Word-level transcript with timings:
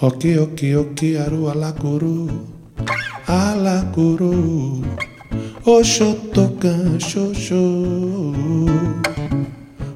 Ok, 0.00 0.22
ok, 0.38 0.76
ok, 0.78 1.16
aru 1.18 1.48
alacuru, 1.50 2.30
alacuru, 3.26 4.78
oxotocan, 5.66 7.00
xoxô. 7.02 7.64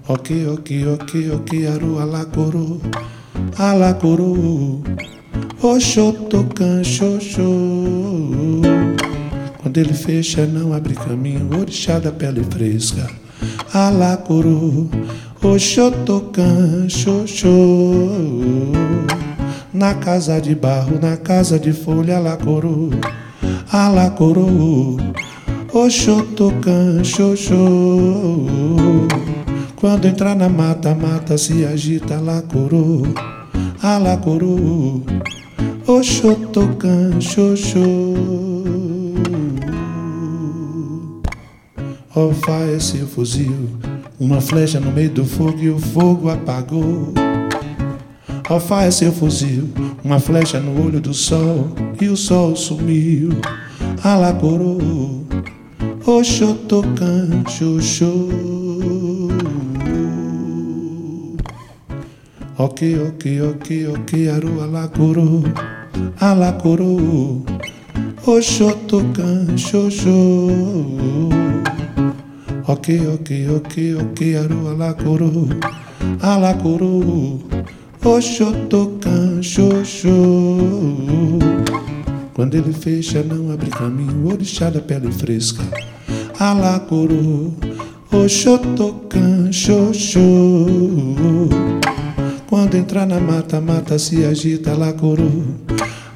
Ok, 0.09 0.29
ok, 0.54 0.69
ok, 0.95 1.11
ok, 1.38 1.51
aru 1.70 2.01
alacuru, 2.02 2.80
alacuru, 3.57 4.83
oxotocan, 5.62 6.82
xoxô. 6.82 7.53
Quando 9.62 9.79
ele 9.79 9.95
fecha, 9.95 10.45
não 10.46 10.75
abre 10.75 10.95
caminho, 10.95 11.48
orixá 11.61 12.00
da 12.00 12.11
pele 12.11 12.43
fresca, 12.50 13.09
alacuru, 13.73 14.91
oxotocan, 15.41 16.89
xoxô. 16.91 17.55
Na 19.82 19.95
casa 19.95 20.41
de 20.41 20.54
barro, 20.54 20.96
na 21.02 21.16
casa 21.16 21.59
de 21.59 21.72
folha, 21.72 22.16
alacuru, 22.16 22.91
alacuru, 23.72 24.96
oxotocan, 25.72 27.02
xoxô. 27.02 27.56
Quando 29.74 30.06
entrar 30.06 30.36
na 30.36 30.48
mata, 30.48 30.95
mata 30.95 31.36
se 31.36 31.64
agita, 31.64 32.18
alacuru, 32.18 33.12
alacuru, 33.82 35.02
oxotocan, 35.84 37.20
xoxô. 37.20 38.14
Ó, 42.14 42.30
oh, 42.30 42.77
esse 42.77 42.98
fuzil, 42.98 43.69
uma 44.20 44.41
flecha 44.41 44.78
no 44.78 44.92
meio 44.92 45.10
do 45.10 45.24
fogo 45.24 45.58
e 45.58 45.70
o 45.70 45.78
fogo 45.80 46.30
apagou. 46.30 47.31
Ó, 48.52 48.56
oh, 48.56 48.92
seu 48.92 49.11
fuzil, 49.11 49.70
uma 50.05 50.20
flecha 50.20 50.61
no 50.61 50.84
olho 50.84 51.00
do 51.00 51.14
sol 51.14 51.69
e 51.98 52.06
o 52.08 52.17
sol 52.19 52.55
sumiu. 52.55 53.31
Alacorou, 54.05 55.25
Oxotocan, 56.05 57.45
xoxô. 57.48 58.28
Ok, 62.58 62.95
ok, 63.08 63.41
ok, 63.41 63.89
ok, 63.89 64.28
aru 64.28 64.61
alacorou, 64.61 65.45
alacorou, 66.20 67.42
Oxotocan, 68.27 69.56
xoxô. 69.56 70.50
Ok, 72.69 73.00
ok, 73.14 73.48
ok, 73.56 73.95
ok, 73.97 74.36
aru 74.36 74.69
alacorou, 74.69 75.48
alacorou. 76.20 77.41
Oxotocan, 78.05 79.41
xoxô. 79.41 80.58
Quando 82.34 82.56
ele 82.56 82.72
fecha, 82.72 83.22
não 83.22 83.53
abre 83.53 83.70
caminho, 83.70 84.27
orixá 84.27 84.69
da 84.70 84.81
pele 84.81 85.12
fresca. 85.12 85.62
Alacuru, 86.36 87.55
Oxotocan, 88.11 89.53
xoxô. 89.53 90.20
Quando 92.48 92.75
entrar 92.75 93.06
na 93.06 93.20
mata, 93.20 93.61
mata 93.61 93.97
se 94.00 94.25
agita, 94.25 94.73
alacuru, 94.73 95.45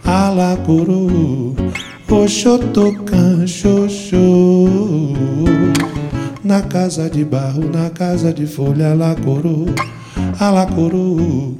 alacuru, 0.04 1.54
Oxotocan, 2.10 3.46
xoxô. 3.46 4.68
Na 6.42 6.62
casa 6.62 7.08
de 7.08 7.24
barro, 7.24 7.70
na 7.70 7.90
casa 7.90 8.32
de 8.32 8.44
folha, 8.44 8.90
alacuru, 8.90 9.66
alacuru. 10.38 11.56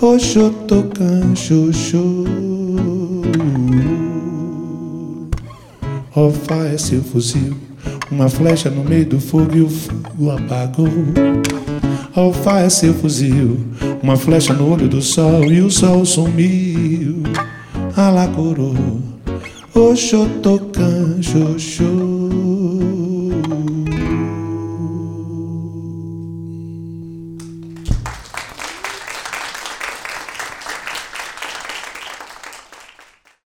Oxotocan, 0.00 1.34
xoxô. 1.34 2.24
Ó, 6.16 6.30
é 6.72 6.78
seu 6.78 7.02
fuzil, 7.02 7.56
uma 8.10 8.28
flecha 8.28 8.70
no 8.70 8.84
meio 8.84 9.06
do 9.06 9.20
fogo 9.20 9.56
e 9.56 9.62
o 9.62 9.68
fogo 9.68 10.30
apagou. 10.30 10.88
Ó, 12.14 12.32
é 12.58 12.68
seu 12.68 12.94
fuzil, 12.94 13.58
uma 14.02 14.16
flecha 14.16 14.52
no 14.52 14.72
olho 14.72 14.88
do 14.88 15.02
sol 15.02 15.44
e 15.44 15.60
o 15.60 15.70
sol 15.70 16.04
sumiu. 16.04 17.22
Alacorou, 17.96 18.76
Oxotocan, 19.74 21.20
xoxô. 21.20 22.13